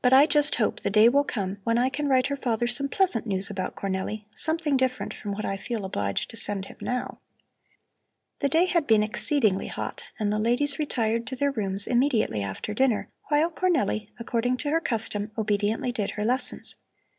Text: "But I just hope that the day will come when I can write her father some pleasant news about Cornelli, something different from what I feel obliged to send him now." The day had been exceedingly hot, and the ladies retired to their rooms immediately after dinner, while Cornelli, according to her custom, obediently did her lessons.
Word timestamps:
"But 0.00 0.14
I 0.14 0.24
just 0.24 0.54
hope 0.54 0.76
that 0.76 0.84
the 0.84 0.90
day 0.90 1.06
will 1.06 1.22
come 1.22 1.58
when 1.64 1.76
I 1.76 1.90
can 1.90 2.08
write 2.08 2.28
her 2.28 2.36
father 2.38 2.66
some 2.66 2.88
pleasant 2.88 3.26
news 3.26 3.50
about 3.50 3.76
Cornelli, 3.76 4.24
something 4.34 4.74
different 4.74 5.12
from 5.12 5.32
what 5.32 5.44
I 5.44 5.58
feel 5.58 5.84
obliged 5.84 6.30
to 6.30 6.38
send 6.38 6.64
him 6.64 6.78
now." 6.80 7.18
The 8.40 8.48
day 8.48 8.64
had 8.64 8.86
been 8.86 9.02
exceedingly 9.02 9.66
hot, 9.66 10.04
and 10.18 10.32
the 10.32 10.38
ladies 10.38 10.78
retired 10.78 11.26
to 11.26 11.36
their 11.36 11.50
rooms 11.52 11.86
immediately 11.86 12.42
after 12.42 12.72
dinner, 12.72 13.10
while 13.28 13.50
Cornelli, 13.50 14.08
according 14.18 14.56
to 14.56 14.70
her 14.70 14.80
custom, 14.80 15.30
obediently 15.36 15.92
did 15.92 16.12
her 16.12 16.24
lessons. 16.24 16.76